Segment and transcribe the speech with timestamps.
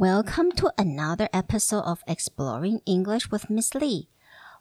[0.00, 4.08] Welcome to another episode of Exploring English with Miss Lee。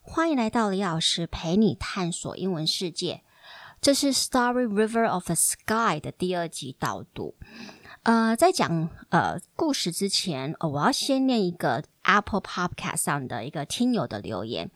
[0.01, 3.21] 欢迎来到李老师陪你探索英文世界。
[3.81, 7.35] 这是《Story River of the Sky》的第二集导读。
[8.02, 14.70] 呃，在讲呃故事之前，呃，我要先念一个 Apple Podcast 上的一个听友的留言。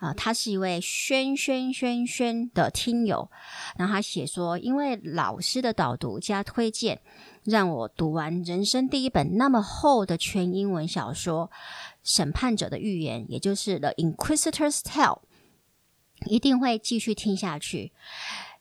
[0.00, 3.30] 啊、呃，他是一位轩轩轩轩的听友，
[3.76, 7.00] 然后他写说，因为老师的导读加推荐，
[7.44, 11.48] 让我读完人生第一本那么厚的全英文小说
[12.02, 15.20] 《审判者的预言》，也就是《The Inquisitor's Tale》，
[16.26, 17.92] 一定会继续听下去。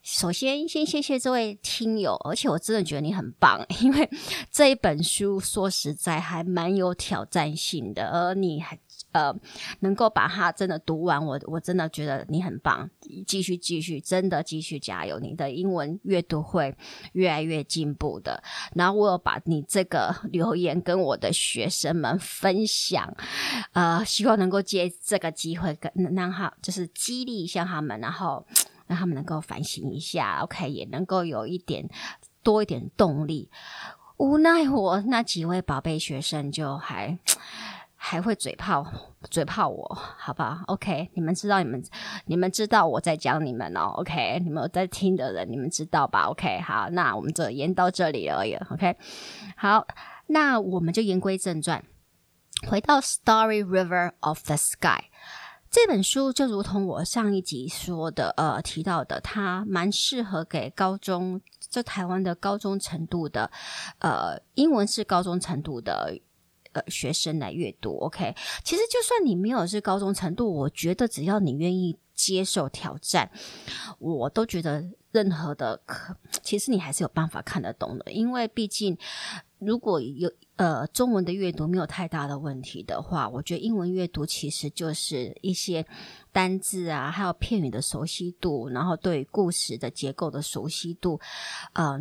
[0.03, 4.09] 首先，先谢谢这位听友，而且我真的觉得你很棒， 因为
[4.51, 8.77] 这一本书说实在还蛮有挑战性的，而你还
[9.13, 9.33] 呃
[9.79, 12.89] 能够把它真的读完，我我真的觉得你很棒，
[13.25, 16.75] 继续继续，真的继续加油，你的英文阅读会
[17.13, 18.43] 越来越进步的。
[18.75, 23.15] 然后我有把你这个留言跟我的学生们分享，
[23.71, 28.45] 呃，希望能够借这个机会跟让他就是激励一下他们，然后。
[28.93, 31.89] 让他们能够反省一下，OK，也能够有一点
[32.43, 33.49] 多一点动力。
[34.17, 37.17] 无奈我那几位宝贝学生就还
[37.95, 38.85] 还会嘴炮
[39.31, 41.83] 嘴炮我，好吧？OK，你们知道你们
[42.25, 48.95] 你们知道我在讲你们哦，OK，你们有在听的人你们知道吧？OK，好，那我们就言到这里而已，OK，
[49.57, 49.87] 好，
[50.27, 51.83] 那我们就言归正传，
[52.69, 55.05] 回到 Story River of the Sky。
[55.73, 63.49] 这本书就如同我上一集说的，呃，提到的，它蛮适合给高中，就台湾的高中程度的，
[63.97, 66.15] 呃，英文是高中程度的，
[66.73, 67.97] 呃，学生来阅读。
[68.01, 73.31] OK，其实就算你没有是高中程度，我觉得只要你愿意接受挑战，
[73.97, 78.95] 我都觉得任何的可， 其实你还是有办法看得懂的，因为毕竟。
[79.65, 85.85] 如果有呃中文的阅读没有太大的问题的话，我觉得英文阅读其实就是一些
[86.31, 91.19] 单字啊，还有片语的熟悉度，然后对故事的结构的熟悉度，
[91.73, 91.99] 呃，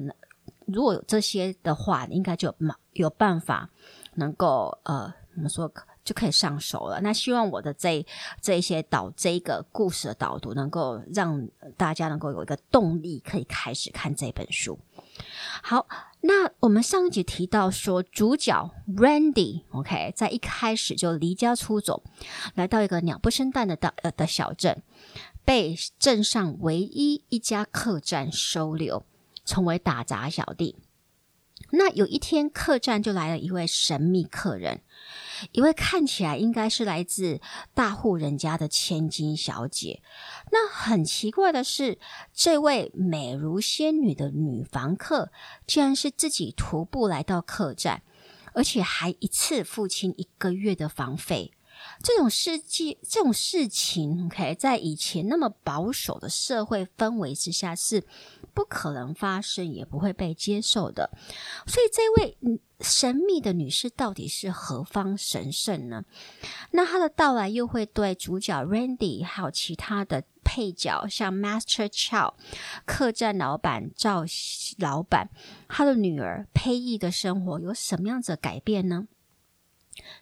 [0.67, 3.71] 如果有这些的话，应该就有有办法
[4.15, 5.73] 能够呃，怎么说
[6.05, 7.01] 就可以上手了。
[7.01, 8.05] 那希望我的这
[8.41, 14.79] 这一些导这个故事的导读，能够让大家能够有一个动力，可以开始看这本书。
[15.63, 15.87] 好。
[16.25, 22.05] 那我们上一集提到说，主角 Randy，OK，在一开始就离家出走，
[22.55, 24.85] 来到一个鸟不生蛋的的的小镇，
[25.45, 29.05] 被镇上唯一一家客栈收留，
[29.45, 30.77] 成为打杂小弟。
[31.71, 34.83] 那有一天，客栈就来了一位神秘客人。
[35.51, 37.41] 一位看起来应该是来自
[37.75, 40.01] 大户人家的千金小姐，
[40.53, 41.99] 那很奇怪的是，
[42.33, 45.33] 这位美如仙女的女房客，
[45.67, 48.03] 竟然是自己徒步来到客栈，
[48.55, 51.53] 而且还一次付清一个月的房费。
[52.01, 58.05] 这种事迹，这种事情，OK，在以前那么保守的社会氛围之下是
[58.55, 61.11] 不可能发生，也不会被接受的。
[61.67, 66.05] 所以，这位神秘的女士到底是何方神圣呢？
[66.73, 72.35] 那她的到来又会对主角 Randy 还有其他的配角，像 Master Chow
[72.85, 74.25] 客栈老板赵
[74.79, 75.31] 老板，
[75.69, 79.07] 他的女儿佩仪的生活有什么样子的改变呢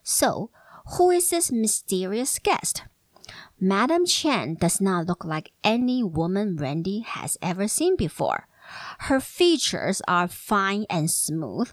[0.05, 0.51] ？So
[0.97, 2.83] Who is this mysterious guest?
[3.63, 8.49] Madam Chen does not look like any woman Randy has ever seen before.
[9.01, 11.71] Her features are fine and smooth,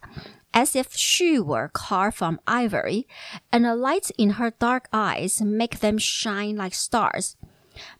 [0.54, 3.08] as if she were carved from ivory,
[3.54, 7.38] and the lights in her dark eyes make them shine like stars.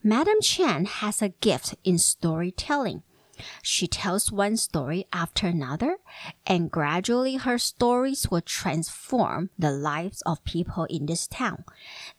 [0.04, 3.04] Madam Chen has a gift in storytelling.
[3.62, 5.98] She tells one story after another,
[6.46, 11.64] and gradually her stories will transform the lives of people in this town,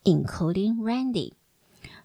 [0.06, 1.34] including Randy.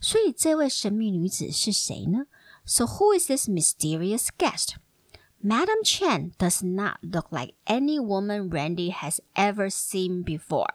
[0.02, 2.26] 所以这位神秘女子是谁呢？
[2.64, 4.74] So who is this mysterious guest?
[5.42, 10.74] Madam Chen does not look like any woman Randy has ever seen before.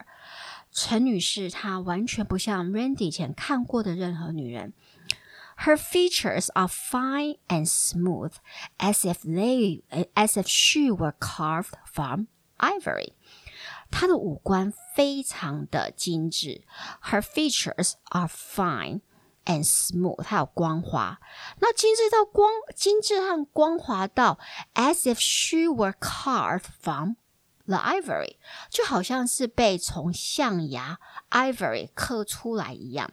[0.72, 4.74] 陈女士她完全不像 Randy 以前看过的任何女人。
[5.58, 8.32] Her features are fine and smooth,
[8.80, 9.84] as if they,
[10.16, 12.26] as if she were carved from
[12.58, 13.14] ivory.
[13.92, 16.64] 她的五官非常的精致。
[17.04, 19.02] Her features are fine
[19.48, 21.20] and smooth，它有光滑。
[21.60, 24.40] 那精致到光，精致和光滑到，
[24.74, 27.16] as if she were carved from
[27.66, 28.38] the ivory，
[28.70, 31.00] 就好像是被从象牙
[31.32, 33.12] ivory 刻出来一样。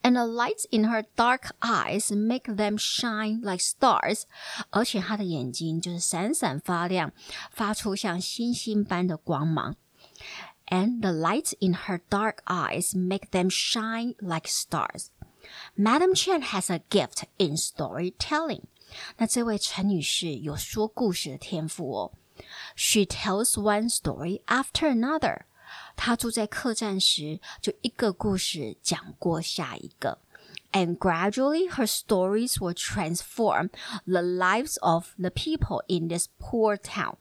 [0.00, 4.22] And the lights in her dark eyes make them shine like stars。
[4.70, 7.12] 而且她的眼睛就是闪闪发亮，
[7.50, 9.76] 发出像星星般的光芒。
[10.70, 15.10] And the lights in her dark eyes make them shine like stars.
[15.76, 18.64] Madam Chen has a gift in storytelling.
[19.16, 22.12] 那这位陈女士有说故事的天赋哦。
[22.76, 25.42] She tells one story after another.
[25.96, 30.18] 她住在客栈时，就一个故事讲过下一个。
[30.72, 33.70] And gradually her stories will transform
[34.04, 37.16] the lives of the people in this poor town.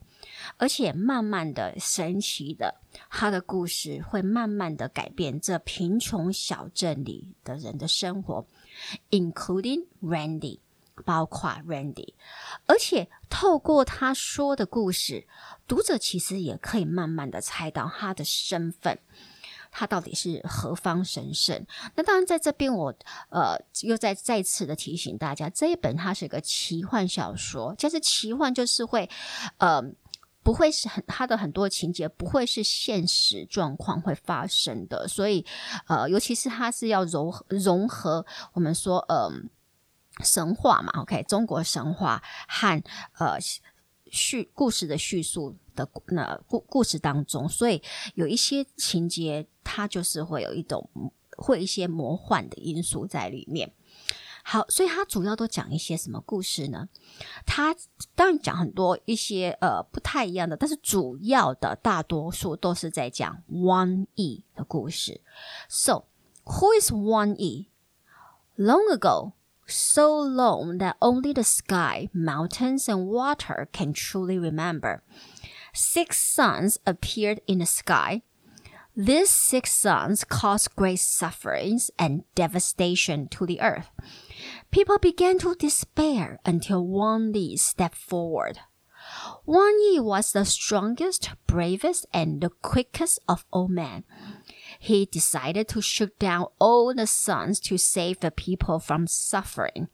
[0.57, 2.81] 而且慢慢的、神奇的，
[3.11, 8.47] 他的故事会慢慢的改变这贫穷小镇里的人的生活
[9.11, 10.61] ，including Randy，
[11.05, 12.15] 包括 Randy。
[12.67, 15.27] 而且透过他说的故事，
[15.67, 18.99] 读者其实也可以慢慢的猜到他的身份，
[19.71, 21.67] 他到底是何方神圣。
[21.95, 22.95] 那当然，在这边我
[23.31, 29.09] 呃又再再次的提醒大家，这一本它是一个奇幻小说，就是奇幻就是会
[29.59, 29.83] 呃。
[30.43, 35.45] 不会是很，它的很多情节不会是现实状况会发生的，所以
[35.87, 39.31] 呃，尤其是它是要融合融合我们说呃
[40.23, 42.83] 神话嘛，OK，中国神话和
[43.19, 43.39] 呃
[44.11, 47.83] 叙故事的叙述的那故故事当中，所以
[48.15, 50.91] 有一些情节它就是会有一种
[51.37, 53.73] 会一些魔幻的因素在里面。
[54.44, 56.88] 好，所以他主要都讲一些什么故事呢？
[57.46, 57.76] 他
[58.16, 65.22] 当然讲很多一些呃不太一样的，但是主要的大多数都是在讲王毅的故事。
[65.68, 66.06] So,
[66.46, 67.68] who is Wang Yi?
[68.56, 69.34] Long ago,
[69.68, 75.02] so long that only the sky, mountains, and water can truly remember.
[75.74, 78.24] Six suns appeared in the sky.
[78.96, 83.92] These six suns caused great sufferings and devastation to the earth.
[84.73, 88.61] People began to despair until Wang Li stepped forward.
[89.45, 94.05] Wang Yi was the strongest, bravest, and the quickest of all men.
[94.79, 99.89] He decided to shoot down all the suns to save the people from suffering.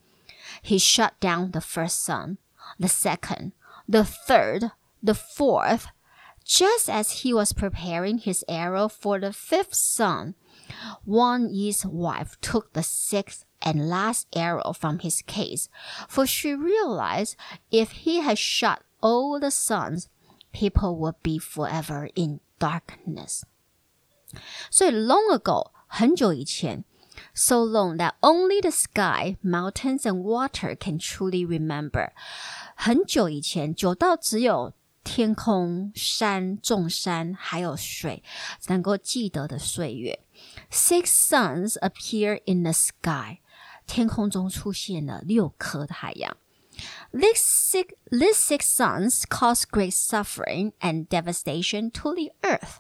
[0.63, 2.39] He shot down the first sun,
[2.79, 3.55] the second,
[3.89, 4.71] the third,
[5.03, 5.89] the fourth.
[6.45, 10.37] Just as he was preparing his arrow for the fifth sun,
[11.05, 15.70] Wang Yi's wife took the sixth and last arrow from his case,
[16.08, 17.36] for she realized
[17.72, 20.10] if he had shot all the suns,
[20.52, 23.44] people would be forever in darkness.
[24.70, 26.84] So long ago, 很久以前,
[27.34, 32.12] so long that only the sky, mountains, and water can truly remember.
[32.76, 34.74] 很久以前，久到只有
[35.04, 38.24] 天空、山、众山还有水
[38.68, 40.20] 能够记得的岁月。
[40.72, 43.40] Six suns appear in the sky.
[43.88, 46.38] 天空中出现了六颗太阳。
[47.12, 52.78] These six, these six suns cause great suffering and devastation to the earth。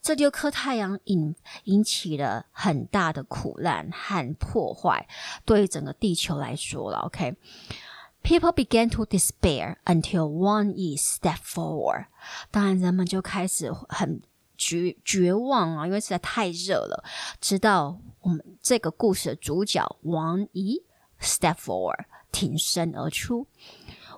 [0.00, 5.08] 这六颗太阳引引起了很大的苦难和破坏，
[5.44, 6.98] 对于整个地球来说了。
[6.98, 8.64] OK，people、okay?
[8.64, 12.06] began to despair until Wang Yi stepped forward。
[12.52, 14.22] 当然，人们就开始很
[14.61, 17.03] 绝绝望啊，因为实在太热了。
[17.39, 20.83] 直到我们这个故事的主角王仪
[21.19, 23.47] step forward 挺身而出。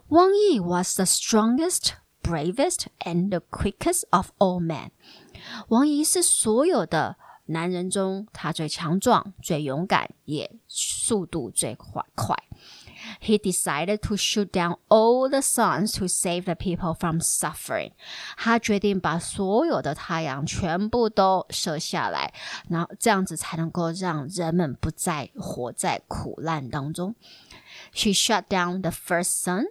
[0.10, 4.90] 王仪 was the strongest, bravest, and the quickest of all men。
[5.70, 7.16] 王仪是所有的
[7.46, 12.36] 男人中，他最强壮、最勇敢，也速度最快快。
[13.22, 17.92] He decided to shoot down all the suns to save the people from suffering。
[18.38, 22.34] 他决定把所有的太阳全部都射下来，
[22.70, 27.16] 然后这样子才能够让人们不再活在苦难当中。
[27.94, 29.66] She shut down the first sun。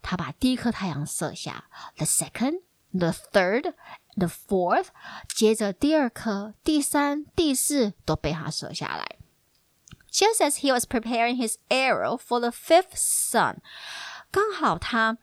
[0.00, 1.64] 他把第一颗太阳射下
[1.96, 2.60] ，the second,
[2.92, 3.74] the third,
[4.16, 4.86] the fourth。
[5.28, 9.17] 接着第二颗、第三、第四都被他射下来。
[10.17, 13.57] Just as he was preparing his arrow for the fifth sun，
[14.31, 15.17] 刚好他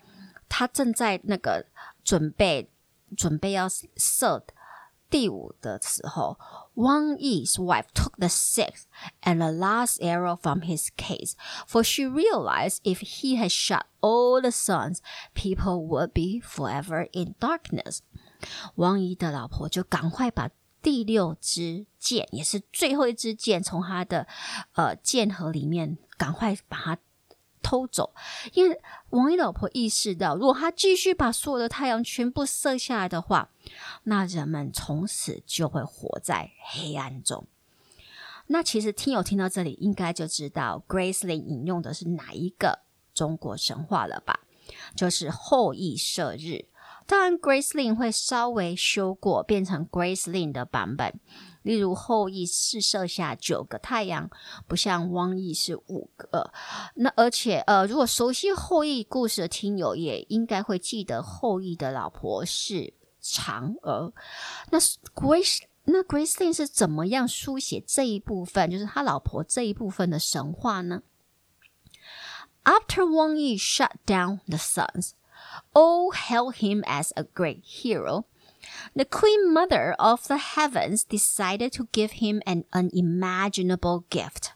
[0.49, 1.67] 他正在那个
[2.03, 2.71] 准备
[3.17, 4.45] 准备要射
[5.09, 6.39] 第五的时候，
[6.75, 8.85] Wang Yi's wife took the sixth
[9.23, 11.35] and the last arrow from his case,
[11.67, 14.99] for she realized if he had shot all the suns,
[15.35, 18.01] people would be forever in darkness。
[18.77, 20.51] 王姨的老婆就赶快把。
[20.86, 24.28] 第六支箭也是最后一支箭，从他的
[24.74, 27.00] 呃箭盒里面赶快把它
[27.64, 28.14] 偷走，
[28.54, 33.50] 因为王一老婆意识到，如果他继续把所有的太阳全部射下来的话，
[34.04, 37.48] 那人们从此就会活在黑暗中。
[38.46, 42.82] 那其实听友听到这里，应该就知道 Grace Lin 引用的是哪一个
[43.16, 44.42] 中国神话了吧？
[44.96, 46.66] 就是后羿射日。
[47.08, 51.20] 当然，Grace Lin 会稍微修过，变成 Grace Lin 的版本。
[51.62, 54.30] 例如后羿是射下九个太阳，
[54.68, 56.52] 不像汪毅是五个。
[56.94, 64.14] 那而且呃，如果熟悉后羿故事的听友也应该会记得后羿的老婆是嫦娥。
[64.70, 71.02] 那 Grace 那 Grace Lin 是怎么样书写这一部分，就是他老婆这一部分的神话呢
[72.64, 75.12] ？After Wang Yi shut down the suns,
[75.74, 78.26] all hailed him as a great hero.
[78.96, 84.54] The Queen Mother of the Heavens decided to give him an unimaginable gift.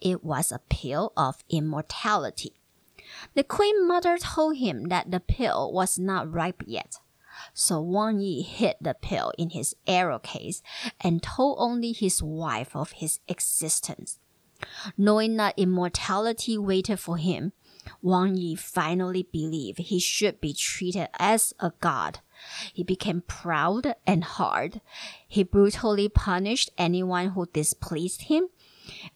[0.00, 2.54] It was a pill of immortality.
[3.34, 6.98] The Queen Mother told him that the pill was not ripe yet.
[7.54, 10.62] So Wang Yi hid the pill in his arrow case
[11.00, 14.18] and told only his wife of his existence.
[14.96, 17.52] Knowing that immortality waited for him,
[18.02, 22.20] Wang Yi finally believed he should be treated as a god
[22.72, 24.80] he became proud and hard.
[25.26, 28.48] He brutally punished anyone who displeased him.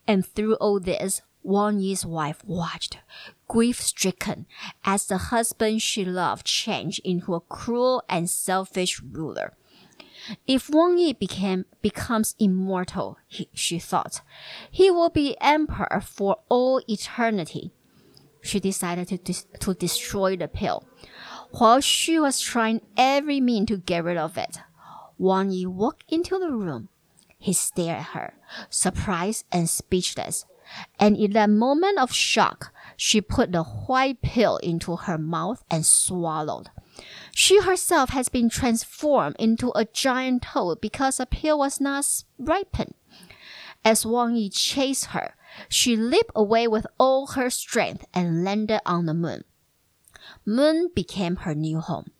[0.06, 2.98] And through all this, Wang Yi's wife watched,
[3.48, 4.46] grief stricken,
[4.84, 9.54] as the husband she loved changed into a cruel and selfish ruler.
[10.46, 14.20] If Wang Yi became, becomes immortal, he, she thought,
[14.70, 17.72] he will be emperor for all eternity.
[18.42, 20.86] She decided to, to destroy the pill.
[21.50, 24.58] While she was trying every means to get rid of it,
[25.18, 26.88] Wang Yi walked into the room.
[27.38, 28.34] He stared at her,
[28.68, 30.46] surprised and speechless.
[30.98, 35.84] And in that moment of shock, she put the white pill into her mouth and
[35.84, 36.70] swallowed.
[37.34, 42.06] She herself has been transformed into a giant toad because the pill was not
[42.38, 42.94] ripened.
[43.84, 45.34] As Wang Yi chased her,
[45.69, 49.43] she leaped away with all her strength and landed on the moon.
[50.43, 52.11] Moon became her new home,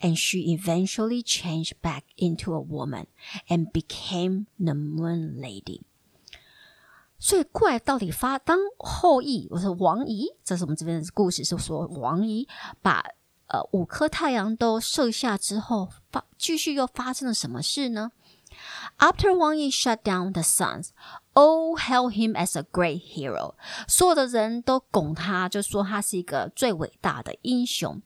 [0.00, 3.06] and she eventually changed back into a woman
[3.48, 5.82] and became the Moon Lady.
[7.18, 12.46] 所以怪到底发当后羿，我说王仪，这是我们这边的故事，是说王仪
[12.82, 13.02] 把
[13.46, 18.12] 呃五颗太阳都射下之后，发继续又发生了什么事呢
[18.98, 20.88] ？After Wang Yi shut down the suns.
[21.36, 23.54] All hail him as a great hero，
[23.88, 28.00] 所有的人都拱他，就说他是一个最伟大的英雄。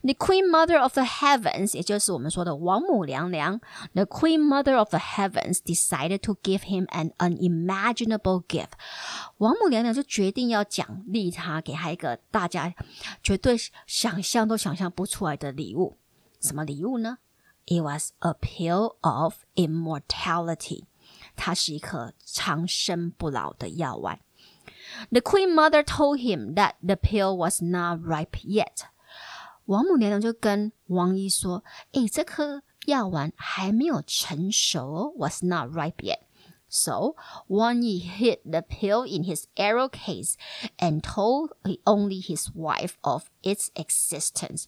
[0.00, 3.60] The Queen Mother of the Heavens，也就是我们说的王母娘娘，
[3.92, 8.70] The Queen Mother of the Heavens decided to give him an unimaginable gift。
[9.36, 12.72] 王母娘娘就决定要奖励他，给他一个大家
[13.22, 15.98] 绝对想象都想象不出来的礼物。
[16.40, 17.18] 什么礼物呢
[17.68, 20.84] ？It was a pill of immortality。
[21.36, 24.20] 它是一颗长生不老的药丸。
[25.10, 28.82] The Queen Mother told him that the pill was not ripe yet。
[29.66, 36.20] 王母娘娘就跟王一说：“诶，这颗药丸还没有成熟，was not ripe yet。”
[36.68, 37.14] So
[37.48, 40.34] Wang Yi hid the pill in his arrow case
[40.78, 41.52] and told
[41.84, 44.64] only his wife of its existence。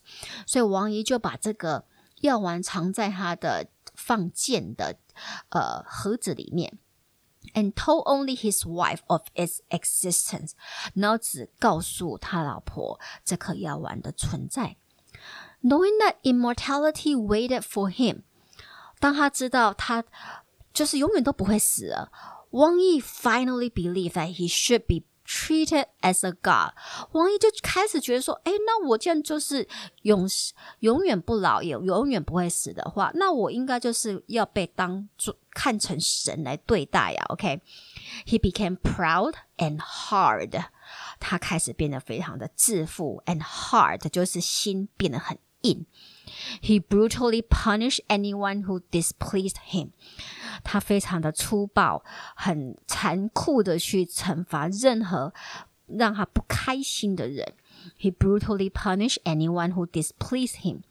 [0.47, 1.85] 所以王姨就把这个
[2.21, 4.99] 药丸藏在他的放箭的。
[5.49, 6.79] 呃，盒子里面，
[7.55, 10.51] and told only his wife of its existence，
[10.93, 14.77] 然后只告诉他老婆这颗药丸的存在。
[15.63, 18.25] Knowing that immortality waited for him，
[19.01, 20.05] 当他知道他
[20.75, 22.13] 就是永远都不会死了，
[22.51, 26.74] Wang Yi finally believed that he should be treated as a god，
[27.14, 29.66] 王毅就开始觉得说，诶，那我这样就是
[30.02, 30.28] 永
[30.80, 37.26] 永远不老，也永远不会死的话，那我应该就是要被当做看成神来对待呀。
[37.30, 40.66] OK，he became proud and hard，
[41.20, 45.87] 他开始变得非常的自负，and hard 就是心变得很 硬。
[46.63, 49.91] He brutally punished anyone who displeased him.
[50.63, 52.03] 他非常的粗暴，
[52.35, 55.33] 很残酷的去惩罚任何
[55.87, 57.55] 让他不开心的人。
[58.01, 60.83] He brutally punished anyone who displeased him.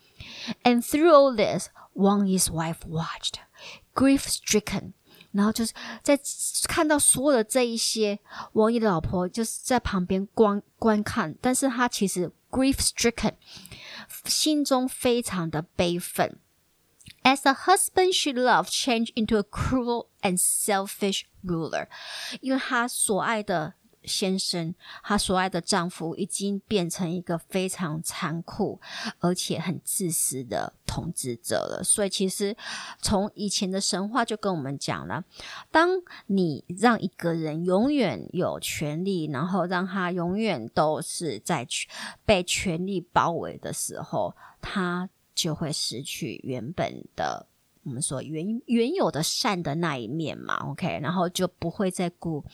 [0.63, 3.39] And through all this, Wang Yi's wife watched,
[3.93, 4.93] grief stricken.
[5.31, 6.17] 然后就是在
[6.69, 8.19] 看到所有的这一些，
[8.53, 13.33] 王毅的老婆就是在旁边观观看，但是他其实 grief stricken。
[14.25, 16.39] 心中非常的悲愤。
[17.24, 21.88] As a husband she loved changed into a cruel and selfish ruler，
[22.41, 23.75] 因为她所爱的。
[24.04, 28.80] 先生，她所爱的丈夫已经变成一个非常残酷
[29.19, 31.83] 而且很自私的统治者了。
[31.85, 32.57] 所以，其实
[33.00, 35.25] 从以前的神话就跟我们讲了：
[35.71, 35.88] 当
[36.26, 41.66] 你让一个人永远有权利，然后让他永远都是在
[42.25, 45.09] 被权力包围的时候，他。
[45.33, 47.47] 就会失去原本的
[47.83, 52.45] 我们说原原有的善的那一面嘛，OK，然后就不会再顾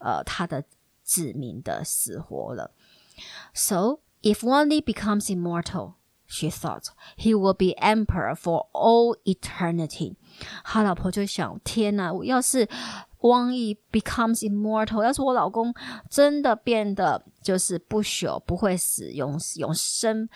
[0.00, 0.64] 呃他的
[1.05, 2.71] 子民的死活了。
[3.53, 5.95] So if Wang Li becomes immortal,
[6.27, 6.85] she thought
[7.17, 10.15] he will be emperor for all eternity.
[10.63, 12.67] 他老婆就想：天哪，要是
[13.19, 15.73] 汪毅 becomes immortal，要是我老公
[16.09, 20.29] 真的变得就是不朽，不会死，永永生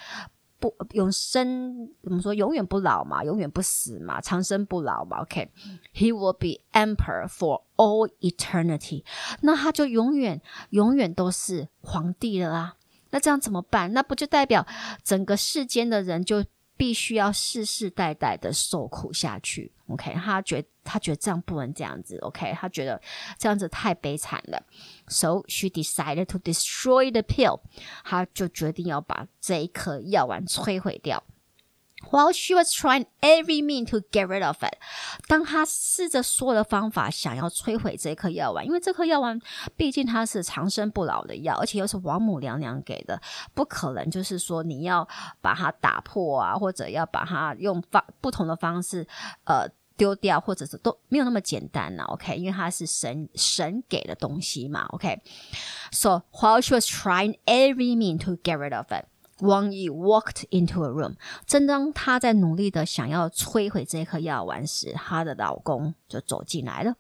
[0.61, 2.35] 不永生，怎么说？
[2.35, 5.23] 永远不老嘛，永远不死嘛，长生不老嘛。
[5.23, 9.03] OK，he、will be emperor for all eternity。
[9.41, 10.41] 那他就永远
[10.71, 12.77] 永远都是皇帝了啦！
[13.11, 13.93] 那这样怎么办？
[13.93, 14.67] 那不就代表
[15.03, 16.45] 整个世间的人就
[16.81, 22.17] 必须要世世代代的受苦下去？OK，他觉他觉得这样不能这样子。
[22.23, 22.99] OK，他觉得
[23.37, 24.65] 这样子太悲惨了。
[25.07, 27.61] So she decided to destroy the pill。
[28.03, 31.23] 他就决定要把这一颗药丸摧毁掉。
[32.11, 34.75] While she was trying every mean to get rid of it，
[35.29, 39.39] 当她试着所有的方法想要摧毁这颗药丸，因为这颗药丸
[39.77, 43.21] 毕竟它是长生不老的药，而且又是王母娘娘给的，
[43.55, 45.07] 不可能就是说你要
[45.41, 49.07] 把它打破啊，或者要把它用方不同的方式
[49.45, 52.03] 呃丢掉，或者是都没有那么简单呢。
[52.05, 54.87] OK，因为它是神神给的东西嘛。
[54.89, 59.05] OK，so while she was trying every mean to get rid of it。
[59.41, 61.17] Wang Yi walked into a room。
[61.47, 66.95] 正当她在努力的想要摧毁这颗药丸时，她的老公就走进来了。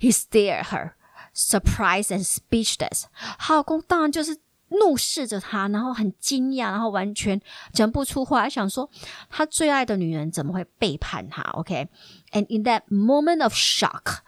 [0.00, 0.92] He stared her,
[1.34, 3.04] surprised and speechless。
[3.38, 7.40] 她老公当然就是怒视着她，然后很惊讶，然后完全
[7.72, 8.88] 讲不出话，想说
[9.28, 14.18] 他最爱的女人怎么会背叛他？OK，and、in that moment of shock，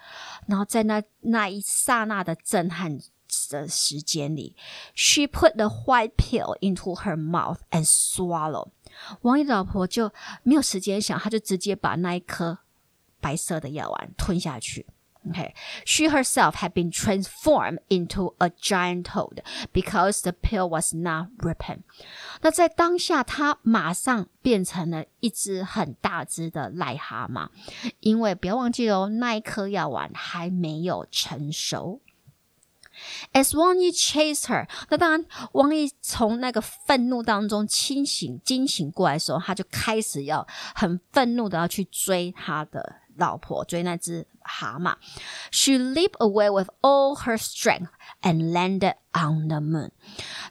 [0.47, 2.99] 然后在那那一刹那的震撼。
[3.50, 4.56] 的时间里，
[4.94, 8.70] she put the white pill into her mouth and swallow。
[9.22, 10.12] 王毅老婆就
[10.44, 12.60] 没有时间想，她就直接把那一颗
[13.20, 14.88] 白色的药丸吞下去。
[15.30, 19.42] OK，she herself had been transformed into a giant toad
[19.74, 21.82] because the pill was not ripened。
[22.42, 27.50] 那在当下，她马上变成了一只很大只的癞蛤蟆，
[28.00, 32.00] 因为不要忘记哦，那一颗药丸还没有成熟。
[33.33, 44.95] As Wang Yi chased her，那当然，王毅从那个愤怒当中清醒、惊醒过来的时候，他就开始要很愤怒的要去追他的老婆，追那只蛤蟆。
[45.51, 47.89] She leaped away with all her strength
[48.23, 49.91] and landed on the moon。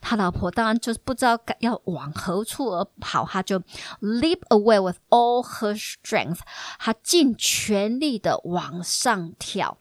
[0.01, 3.59] 他老婆当然就是不知道要往何处而跑，他就
[3.99, 6.39] leap away with all her strength，
[6.79, 9.77] 他尽全力的往上跳。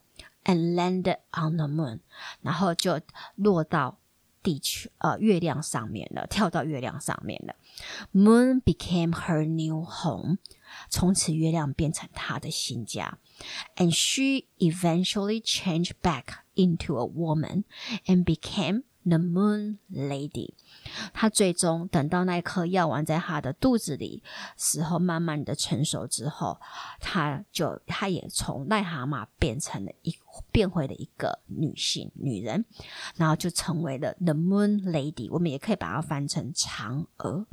[0.48, 2.02] And landed on the moon，
[2.44, 3.02] 然后就
[3.36, 3.98] 落到
[4.44, 7.56] 地球呃月亮上面了，跳到月亮上面了。
[8.14, 10.38] Moon became her new home，
[10.88, 13.18] 从此月亮变成她的新家。
[13.76, 17.64] And she eventually changed back into a woman
[18.06, 20.55] and became the Moon Lady。
[21.13, 24.23] 她最终等到那颗药丸在她的肚子里
[24.57, 26.61] 时候，慢慢的成熟之后，
[27.01, 30.15] 她就她也从癞蛤蟆变成了一
[30.53, 32.65] 变回了一个女性女人，
[33.17, 35.29] 然后就成为了 The Moon Lady。
[35.31, 37.47] 我们也可以把它翻成嫦娥。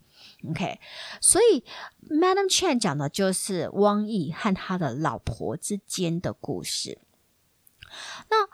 [0.50, 0.80] OK，
[1.22, 1.64] 所以
[2.10, 7.00] Madam Chan 讲的就是汪毅和他的老婆之间的故事。
[8.30, 8.48] 那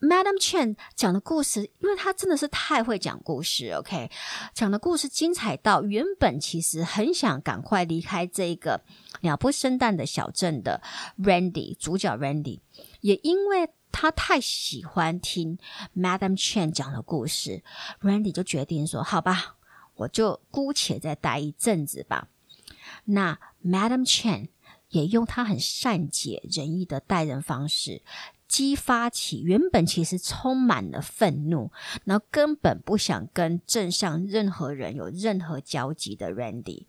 [0.00, 4.10] Madam Chen 讲的故事，因为她真的是太会讲故事，OK，
[4.54, 8.82] 讲的故事精彩到原本其实很想赶快离开这个
[9.22, 10.80] 鸟不生蛋的小镇的
[11.18, 12.60] Randy 主角 Randy，
[13.00, 15.58] 也因为他太喜欢听
[15.96, 17.64] Madam Chen 讲的故事
[18.00, 19.56] ，Randy 就决定说：“好吧，
[19.94, 22.28] 我就姑且再待一阵子吧。”
[23.06, 24.50] 那 Madam Chen
[24.90, 28.02] 也用他很善解人意的待人方式。
[28.48, 31.70] 激发起原本其实充满了愤怒，
[32.04, 36.86] 然后根本不想跟镇上任何人有任何交集的 Randy，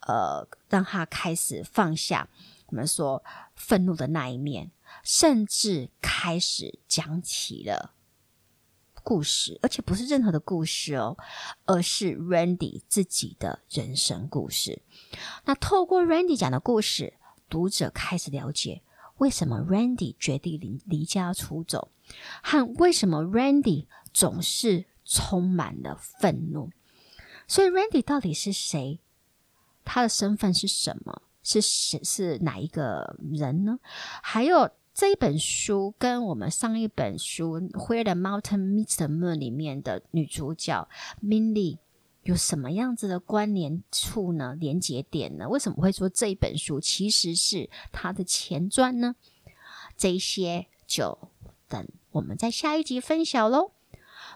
[0.00, 2.28] 呃，让他开始放下
[2.66, 3.22] 我们说
[3.54, 4.72] 愤怒的那一面，
[5.04, 7.92] 甚至开始讲起了
[9.04, 11.16] 故事，而且不是任何的故事哦，
[11.64, 14.82] 而是 Randy 自己的人生故事。
[15.44, 17.14] 那透过 Randy 讲的故事，
[17.48, 18.82] 读者开始了解。
[19.18, 21.90] 为什么 Randy 决定离离家出走？
[22.42, 26.70] 和为什么 Randy 总是充满了愤怒？
[27.46, 29.00] 所以 Randy 到底是谁？
[29.84, 31.22] 他的身份是什么？
[31.42, 33.78] 是是是哪一个人呢？
[34.22, 40.88] 还有这一本书跟我们上一本书《Where the Mountain Meets the Moon》里面的女主角
[41.22, 41.78] Mindy。
[42.28, 44.54] 有什么样子的关联处呢？
[44.60, 45.48] 连接点呢？
[45.48, 49.16] 为什么会说这一本书其实是它的前传呢？
[49.96, 51.16] 这些就
[51.68, 53.70] 等我们在下一集分享喽。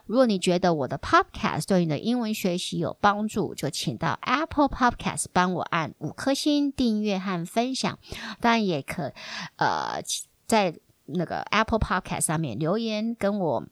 [0.07, 7.99] 如果你觉得我的 Podcast 对你的英文学习有帮助，就请到 Apple Podcast 帮我按五颗星订阅和分享。
[8.41, 9.13] 当然也可
[9.57, 10.01] 呃
[10.47, 10.75] 在
[11.05, 13.67] 那个 Apple Podcast 上面留言跟我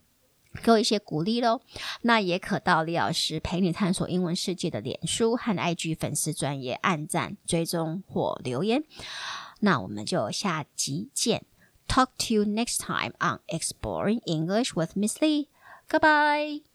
[0.62, 1.60] 给我一些鼓励喽。
[2.02, 8.84] 那也可到李老师陪你探索英文世界的脸书和 IG 粉丝专页按赞追踪或留言。
[9.60, 11.44] 那我们就下集见。
[11.88, 15.48] Talk to you next time on Exploring English with Miss Lee.
[15.88, 16.69] Goodbye.